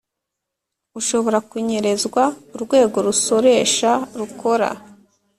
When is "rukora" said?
4.19-4.69